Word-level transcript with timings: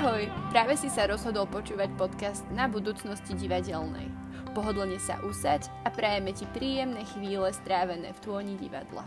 Ahoj, 0.00 0.32
práve 0.48 0.80
si 0.80 0.88
sa 0.88 1.04
rozhodol 1.04 1.44
počúvať 1.44 1.92
podcast 2.00 2.48
na 2.56 2.64
budúcnosti 2.72 3.36
divadelnej. 3.36 4.08
Pohodlne 4.56 4.96
sa 4.96 5.20
usaď 5.20 5.68
a 5.84 5.92
prajeme 5.92 6.32
ti 6.32 6.48
príjemné 6.56 7.04
chvíle 7.04 7.44
strávené 7.52 8.08
v 8.16 8.22
tôni 8.24 8.56
divadla. 8.56 9.04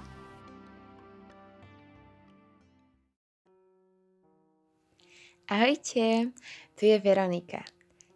Ahojte, 5.49 6.29
tu 6.77 6.85
je 6.85 7.01
Veronika. 7.01 7.65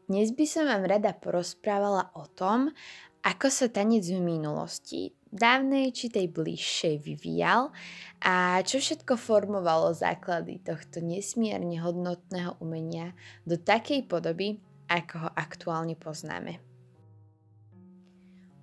Dnes 0.05 0.30
by 0.38 0.46
som 0.46 0.70
vám 0.70 0.86
rada 0.86 1.18
porozprávala 1.18 2.14
o 2.14 2.30
tom, 2.30 2.69
ako 3.25 3.50
sa 3.50 3.74
tanec 3.74 4.05
v 4.05 4.21
minulosti, 4.21 5.17
dávnej 5.32 5.92
či 5.94 6.08
tej 6.10 6.32
bližšej 6.32 6.96
vyvíjal 7.04 7.72
a 8.24 8.64
čo 8.64 8.80
všetko 8.82 9.20
formovalo 9.20 9.94
základy 9.94 10.60
tohto 10.64 11.04
nesmierne 11.04 11.78
hodnotného 11.80 12.58
umenia 12.64 13.14
do 13.44 13.60
takej 13.60 14.08
podoby, 14.10 14.58
ako 14.88 15.28
ho 15.28 15.30
aktuálne 15.36 15.96
poznáme. 16.00 16.60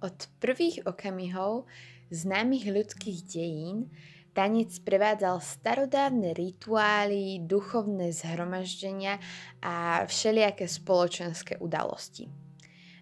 Od 0.05 0.17
prvých 0.41 0.85
okamihov 0.85 1.65
známych 2.13 2.69
ľudských 2.69 3.19
dejín 3.25 3.89
tanec 4.37 4.75
prevádzal 4.83 5.41
starodávne 5.41 6.35
rituály, 6.35 7.41
duchovné 7.47 8.12
zhromaždenia 8.12 9.23
a 9.65 10.05
všelijaké 10.05 10.69
spoločenské 10.69 11.57
udalosti 11.62 12.44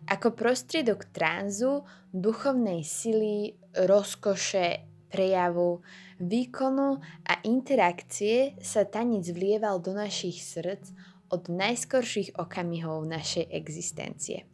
ako 0.08 0.34
prostriedok 0.34 1.10
tránzu, 1.10 1.86
duchovnej 2.12 2.82
sily, 2.82 3.54
rozkoše, 3.74 4.84
prejavu, 5.12 5.84
výkonu 6.16 6.98
a 7.28 7.32
interakcie 7.44 8.56
sa 8.64 8.88
tanec 8.88 9.28
vlieval 9.28 9.78
do 9.84 9.92
našich 9.92 10.40
srdc 10.40 10.92
od 11.32 11.48
najskorších 11.48 12.36
okamihov 12.36 13.04
našej 13.08 13.48
existencie. 13.52 14.48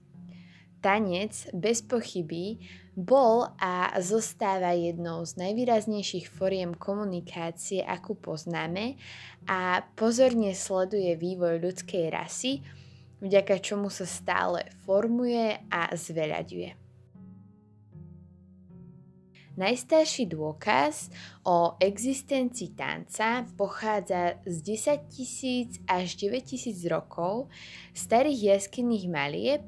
Tanec 0.79 1.51
bez 1.51 1.83
pochyby 1.83 2.63
bol 2.95 3.51
a 3.59 3.99
zostáva 3.99 4.75
jednou 4.79 5.27
z 5.27 5.35
najvýraznejších 5.39 6.31
foriem 6.31 6.75
komunikácie, 6.75 7.83
akú 7.83 8.15
poznáme 8.15 8.95
a 9.51 9.83
pozorne 9.99 10.55
sleduje 10.55 11.19
vývoj 11.19 11.59
ľudskej 11.63 12.15
rasy, 12.15 12.63
vďaka 13.19 13.59
čomu 13.59 13.91
sa 13.91 14.07
stále 14.07 14.67
formuje 14.87 15.59
a 15.71 15.91
zveľaďuje. 15.95 16.89
Najstarší 19.59 20.31
dôkaz 20.31 21.11
o 21.43 21.75
existencii 21.83 22.79
tanca 22.79 23.43
pochádza 23.59 24.39
z 24.47 24.57
10 24.63 25.11
tisíc 25.11 25.83
až 25.91 26.15
9 26.15 26.47
tisíc 26.47 26.79
rokov 26.87 27.51
starých 27.91 28.55
jaskinných 28.55 29.11
malieb, 29.11 29.67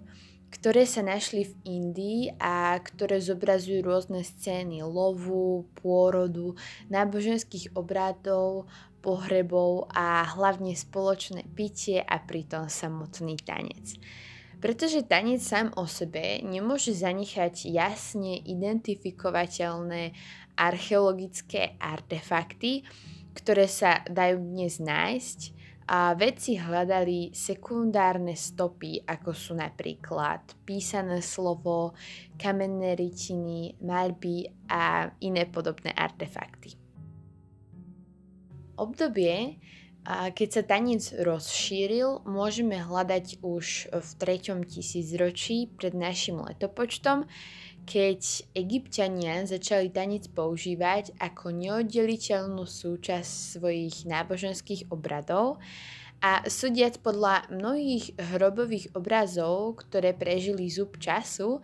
ktoré 0.50 0.86
sa 0.86 1.02
našli 1.02 1.46
v 1.46 1.54
Indii 1.66 2.22
a 2.38 2.78
ktoré 2.78 3.18
zobrazujú 3.18 3.82
rôzne 3.82 4.22
scény 4.22 4.86
lovu, 4.86 5.66
pôrodu, 5.82 6.54
náboženských 6.86 7.74
obrádov, 7.74 8.70
pohrebov 9.00 9.88
a 9.90 10.22
hlavne 10.36 10.76
spoločné 10.76 11.48
pitie 11.56 12.00
a 12.00 12.20
pritom 12.20 12.68
samotný 12.68 13.40
tanec. 13.40 13.96
Pretože 14.60 15.08
tanec 15.08 15.40
sám 15.40 15.72
o 15.80 15.88
sebe 15.88 16.44
nemôže 16.44 16.92
zanechať 16.92 17.72
jasne 17.72 18.36
identifikovateľné 18.44 20.12
archeologické 20.60 21.80
artefakty, 21.80 22.84
ktoré 23.32 23.64
sa 23.64 24.04
dajú 24.04 24.36
dnes 24.36 24.76
nájsť 24.76 25.40
a 25.90 26.14
vedci 26.14 26.54
hľadali 26.54 27.34
sekundárne 27.34 28.38
stopy, 28.38 29.02
ako 29.02 29.34
sú 29.34 29.58
napríklad 29.58 30.54
písané 30.62 31.18
slovo, 31.18 31.98
kamenné 32.38 32.94
rytiny, 32.94 33.80
maľby 33.82 34.70
a 34.70 35.10
iné 35.24 35.50
podobné 35.50 35.90
artefakty 35.90 36.79
obdobie, 38.80 39.60
keď 40.08 40.48
sa 40.48 40.62
tanec 40.64 41.12
rozšíril, 41.20 42.24
môžeme 42.24 42.80
hľadať 42.80 43.44
už 43.44 43.92
v 43.92 44.08
3. 44.16 44.64
tisícročí 44.64 45.68
pred 45.76 45.92
našim 45.92 46.40
letopočtom, 46.40 47.28
keď 47.84 48.20
egyptiania 48.56 49.44
začali 49.44 49.92
tanec 49.92 50.32
používať 50.32 51.12
ako 51.20 51.52
neoddeliteľnú 51.52 52.64
súčasť 52.64 53.60
svojich 53.60 54.08
náboženských 54.08 54.88
obradov 54.88 55.60
a 56.24 56.44
súdiac 56.48 57.00
podľa 57.00 57.48
mnohých 57.52 58.16
hrobových 58.36 58.92
obrazov, 58.96 59.84
ktoré 59.84 60.16
prežili 60.16 60.68
zub 60.72 60.96
času, 60.96 61.60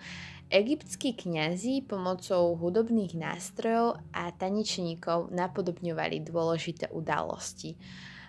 Egyptskí 0.47 1.19
kňazi 1.19 1.83
pomocou 1.83 2.55
hudobných 2.55 3.19
nástrojov 3.19 3.99
a 4.15 4.31
tanečníkov 4.31 5.35
napodobňovali 5.35 6.23
dôležité 6.23 6.87
udalosti. 6.95 7.75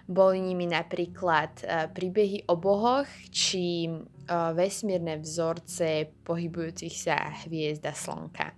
Boli 0.10 0.42
nimi 0.42 0.66
napríklad 0.66 1.62
e, 1.62 1.92
príbehy 1.94 2.50
o 2.50 2.58
bohoch 2.58 3.06
či 3.30 3.86
e, 3.86 3.92
vesmírne 4.58 5.22
vzorce 5.22 6.10
pohybujúcich 6.26 6.96
sa 6.98 7.38
hviezd 7.46 7.86
a 7.86 7.94
slnka. 7.94 8.56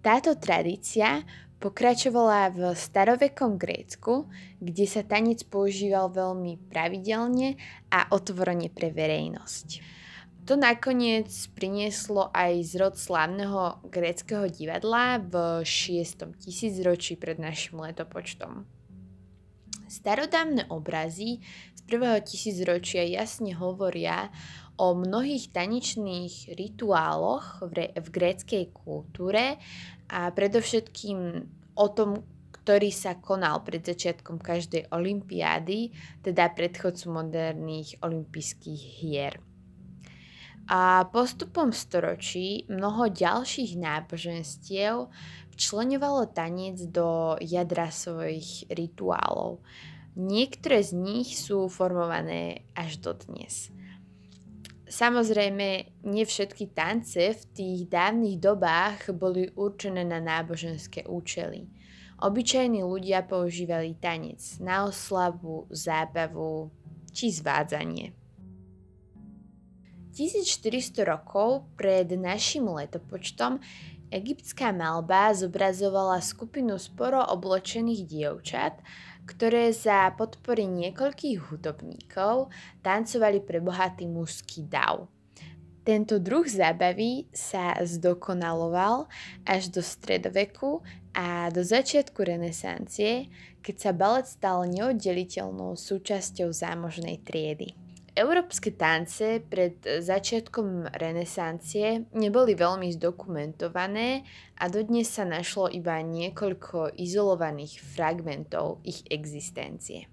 Táto 0.00 0.38
tradícia 0.40 1.20
pokračovala 1.60 2.48
v 2.54 2.60
starovekom 2.72 3.60
Grécku, 3.60 4.24
kde 4.56 4.86
sa 4.88 5.04
tanec 5.04 5.44
používal 5.52 6.08
veľmi 6.16 6.72
pravidelne 6.72 7.60
a 7.92 8.08
otvorene 8.08 8.72
pre 8.72 8.88
verejnosť. 8.88 9.96
To 10.46 10.54
nakoniec 10.54 11.26
prinieslo 11.58 12.30
aj 12.30 12.62
zrod 12.70 12.94
slávneho 12.94 13.82
gréckého 13.90 14.46
divadla 14.46 15.18
v 15.18 15.66
6. 15.66 16.22
tisícročí 16.38 17.18
pred 17.18 17.42
našim 17.42 17.82
letopočtom. 17.82 18.62
Starodávne 19.90 20.70
obrazy 20.70 21.42
z 21.74 21.80
prvého 21.90 22.22
tisícročia 22.22 23.02
jasne 23.02 23.58
hovoria 23.58 24.30
o 24.78 24.94
mnohých 24.94 25.50
tanečných 25.50 26.54
rituáloch 26.54 27.66
v, 27.66 27.70
re- 27.74 27.92
v 27.98 28.06
gréckej 28.06 28.70
kultúre 28.70 29.58
a 30.06 30.30
predovšetkým 30.30 31.18
o 31.74 31.86
tom, 31.90 32.22
ktorý 32.54 32.94
sa 32.94 33.18
konal 33.18 33.66
pred 33.66 33.82
začiatkom 33.82 34.38
každej 34.38 34.94
olympiády, 34.94 35.90
teda 36.22 36.54
predchodcu 36.54 37.10
moderných 37.10 37.98
olympijských 37.98 38.82
hier. 39.02 39.45
A 40.66 41.06
postupom 41.06 41.70
storočí 41.70 42.66
mnoho 42.66 43.06
ďalších 43.06 43.78
náboženstiev 43.78 45.06
včlenovalo 45.54 46.26
tanec 46.34 46.82
do 46.90 47.38
jadra 47.38 47.94
svojich 47.94 48.66
rituálov. 48.66 49.62
Niektoré 50.18 50.82
z 50.82 50.92
nich 50.98 51.38
sú 51.38 51.70
formované 51.70 52.66
až 52.74 52.98
dodnes. 52.98 53.70
Samozrejme, 54.86 55.68
nie 56.06 56.24
všetky 56.26 56.74
tance 56.74 57.34
v 57.34 57.42
tých 57.54 57.80
dávnych 57.86 58.38
dobách 58.38 59.14
boli 59.14 59.50
určené 59.54 60.02
na 60.02 60.18
náboženské 60.18 61.06
účely. 61.06 61.66
Obyčajní 62.16 62.80
ľudia 62.80 63.22
používali 63.28 63.98
tanec 63.98 64.40
na 64.58 64.88
oslavu, 64.88 65.68
zábavu 65.68 66.72
či 67.12 67.28
zvádzanie. 67.28 68.25
1400 70.16 71.04
rokov 71.04 71.68
pred 71.76 72.08
našim 72.16 72.64
letopočtom 72.64 73.60
egyptská 74.08 74.72
malba 74.72 75.36
zobrazovala 75.36 76.24
skupinu 76.24 76.80
sporo 76.80 77.20
oblečených 77.20 78.02
dievčat, 78.08 78.80
ktoré 79.28 79.74
za 79.76 80.08
podpory 80.16 80.64
niekoľkých 80.64 81.52
hudobníkov 81.52 82.48
tancovali 82.80 83.44
pre 83.44 83.60
bohatý 83.60 84.08
mužský 84.08 84.64
dav. 84.64 85.10
Tento 85.86 86.18
druh 86.18 86.42
zábavy 86.48 87.30
sa 87.30 87.78
zdokonaloval 87.78 89.06
až 89.46 89.70
do 89.70 89.78
stredoveku 89.78 90.82
a 91.14 91.46
do 91.54 91.62
začiatku 91.62 92.26
renesancie, 92.26 93.30
keď 93.62 93.76
sa 93.78 93.90
balet 93.94 94.26
stal 94.26 94.66
neoddeliteľnou 94.66 95.78
súčasťou 95.78 96.50
zámožnej 96.50 97.22
triedy. 97.22 97.85
Európske 98.16 98.72
tance 98.72 99.44
pred 99.44 99.76
začiatkom 99.84 100.88
renesancie 100.96 102.08
neboli 102.16 102.56
veľmi 102.56 102.88
zdokumentované 102.96 104.24
a 104.56 104.72
dodnes 104.72 105.12
sa 105.12 105.28
našlo 105.28 105.68
iba 105.68 106.00
niekoľko 106.00 106.96
izolovaných 106.96 107.76
fragmentov 107.76 108.80
ich 108.88 109.04
existencie. 109.12 110.08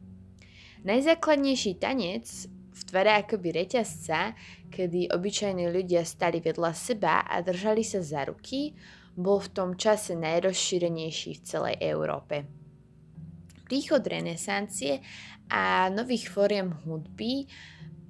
Najzákladnejší 0.84 1.80
tanec 1.80 2.28
v 2.76 2.82
tvare 2.84 3.24
akoby 3.24 3.56
reťazca, 3.56 4.36
kedy 4.68 5.08
obyčajní 5.08 5.72
ľudia 5.72 6.04
stali 6.04 6.44
vedľa 6.44 6.76
seba 6.76 7.24
a 7.24 7.40
držali 7.40 7.88
sa 7.88 8.04
za 8.04 8.28
ruky, 8.28 8.76
bol 9.16 9.40
v 9.40 9.48
tom 9.56 9.80
čase 9.80 10.20
najrozšírenejší 10.20 11.40
v 11.40 11.44
celej 11.48 11.76
Európe. 11.80 12.44
Príchod 13.64 14.04
renesancie 14.04 15.00
a 15.48 15.88
nových 15.88 16.28
fóriem 16.28 16.76
hudby 16.84 17.48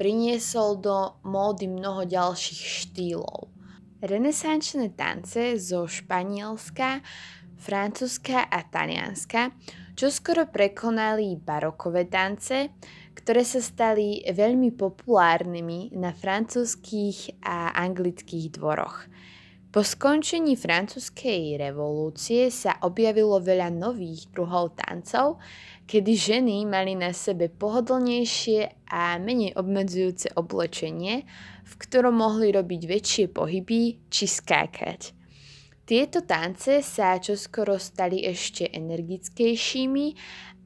priniesol 0.03 0.83
do 0.83 1.15
módy 1.23 1.71
mnoho 1.71 2.03
ďalších 2.03 2.59
štýlov. 2.59 3.47
Renesančné 4.03 4.91
tance 4.99 5.55
zo 5.55 5.87
Španielska, 5.87 6.99
Francúzska 7.55 8.51
a 8.51 8.67
Talianska 8.67 9.55
čoskoro 9.95 10.51
prekonali 10.51 11.39
barokové 11.39 12.11
tance, 12.11 12.75
ktoré 13.15 13.47
sa 13.47 13.63
stali 13.63 14.19
veľmi 14.27 14.75
populárnymi 14.75 15.95
na 15.95 16.11
francúzských 16.11 17.39
a 17.39 17.71
anglických 17.71 18.59
dvoroch. 18.59 19.07
Po 19.71 19.87
skončení 19.87 20.59
francúzskej 20.59 21.55
revolúcie 21.63 22.51
sa 22.51 22.75
objavilo 22.83 23.39
veľa 23.39 23.71
nových 23.71 24.29
druhov 24.35 24.75
tancov, 24.75 25.39
kedy 25.87 26.13
ženy 26.15 26.63
mali 26.65 26.95
na 26.95 27.11
sebe 27.11 27.51
pohodlnejšie 27.51 28.87
a 28.89 29.19
menej 29.19 29.53
obmedzujúce 29.59 30.31
oblečenie, 30.35 31.27
v 31.63 31.73
ktorom 31.79 32.19
mohli 32.19 32.51
robiť 32.51 32.81
väčšie 32.87 33.25
pohyby 33.31 33.99
či 34.07 34.25
skákať. 34.27 35.15
Tieto 35.83 36.23
tance 36.23 36.79
sa 36.79 37.19
čoskoro 37.19 37.75
stali 37.75 38.23
ešte 38.23 38.71
energickejšími 38.71 40.07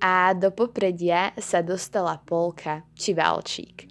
a 0.06 0.30
do 0.38 0.54
popredia 0.54 1.34
sa 1.42 1.66
dostala 1.66 2.22
polka 2.22 2.86
či 2.94 3.18
valčík. 3.18 3.90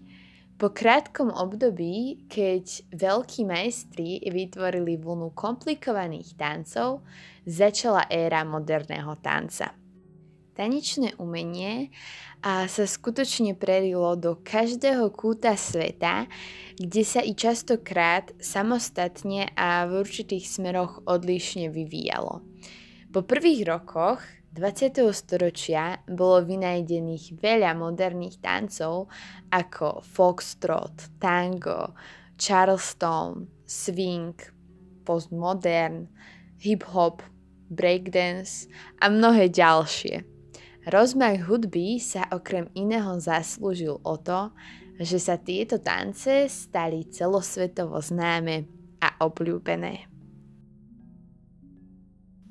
Po 0.56 0.72
krátkom 0.72 1.34
období, 1.34 2.24
keď 2.32 2.88
veľkí 2.94 3.44
majstri 3.44 4.24
vytvorili 4.24 4.96
vlnu 4.96 5.34
komplikovaných 5.36 6.32
tancov, 6.32 7.04
začala 7.44 8.08
éra 8.08 8.40
moderného 8.46 9.18
tanca. 9.20 9.85
Tanečné 10.56 11.12
umenie 11.20 11.92
a 12.40 12.64
sa 12.64 12.88
skutočne 12.88 13.52
prerilo 13.52 14.16
do 14.16 14.40
každého 14.40 15.12
kúta 15.12 15.52
sveta, 15.52 16.24
kde 16.80 17.02
sa 17.04 17.20
i 17.20 17.36
častokrát 17.36 18.32
samostatne 18.40 19.52
a 19.52 19.84
v 19.84 20.00
určitých 20.00 20.48
smeroch 20.48 21.04
odlišne 21.04 21.68
vyvíjalo. 21.68 22.40
Po 23.12 23.20
prvých 23.20 23.68
rokoch 23.68 24.24
20. 24.56 25.12
storočia 25.12 26.00
bolo 26.08 26.40
vynajdených 26.48 27.36
veľa 27.36 27.76
moderných 27.76 28.40
tancov 28.40 29.12
ako 29.52 30.00
foxtrot, 30.00 31.20
tango, 31.20 31.92
charleston, 32.40 33.44
swing, 33.68 34.32
postmodern, 35.04 36.08
hip-hop, 36.64 37.20
breakdance 37.68 38.64
a 39.04 39.12
mnohé 39.12 39.52
ďalšie. 39.52 40.35
Rozmach 40.86 41.50
hudby 41.50 41.98
sa 41.98 42.30
okrem 42.30 42.70
iného 42.78 43.18
zaslúžil 43.18 43.98
o 44.06 44.14
to, 44.22 44.54
že 45.02 45.18
sa 45.18 45.34
tieto 45.34 45.82
tance 45.82 46.46
stali 46.46 47.10
celosvetovo 47.10 47.98
známe 47.98 48.70
a 49.02 49.18
obľúbené. 49.18 50.06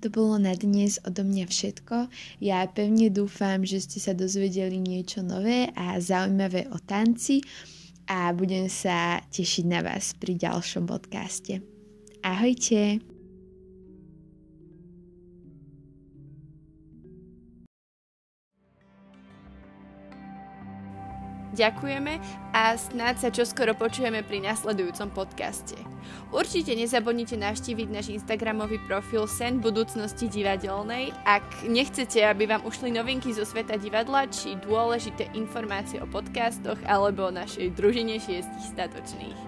To 0.04 0.12
bolo 0.12 0.36
na 0.36 0.52
dnes 0.52 1.00
odo 1.08 1.24
mňa 1.24 1.48
všetko. 1.48 2.12
Ja 2.44 2.68
pevne 2.68 3.08
dúfam, 3.08 3.64
že 3.64 3.80
ste 3.82 4.04
sa 4.04 4.12
dozvedeli 4.12 4.84
niečo 4.84 5.24
nové 5.24 5.72
a 5.72 5.96
zaujímavé 5.98 6.68
o 6.70 6.78
tanci 6.84 7.40
a 8.06 8.36
budem 8.36 8.68
sa 8.68 9.24
tešiť 9.32 9.66
na 9.66 9.80
vás 9.80 10.12
pri 10.12 10.36
ďalšom 10.36 10.86
podcaste. 10.86 11.64
Ahojte! 12.20 13.15
Ďakujeme 21.56 22.20
a 22.52 22.76
snáď 22.76 23.16
sa 23.16 23.30
čoskoro 23.32 23.72
počujeme 23.80 24.28
pri 24.28 24.44
nasledujúcom 24.44 25.08
podcaste. 25.16 25.80
Určite 26.36 26.76
nezabudnite 26.76 27.40
navštíviť 27.40 27.88
náš 27.88 28.12
Instagramový 28.12 28.84
profil 28.84 29.24
Sen 29.24 29.64
budúcnosti 29.64 30.28
divadelnej, 30.28 31.16
ak 31.24 31.64
nechcete, 31.72 32.20
aby 32.28 32.52
vám 32.52 32.68
ušli 32.68 32.92
novinky 32.92 33.32
zo 33.32 33.48
sveta 33.48 33.80
divadla 33.80 34.28
či 34.28 34.60
dôležité 34.68 35.32
informácie 35.32 36.04
o 36.04 36.12
podcastoch 36.12 36.78
alebo 36.84 37.32
o 37.32 37.36
našej 37.36 37.72
družine 37.72 38.20
šiestich 38.20 38.76
statočných. 38.76 39.40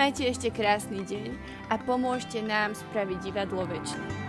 Majte 0.00 0.24
ešte 0.24 0.48
krásny 0.48 1.04
deň 1.04 1.36
a 1.68 1.76
pomôžte 1.76 2.40
nám 2.40 2.72
spraviť 2.72 3.18
divadlo 3.20 3.68
väčšie. 3.68 4.23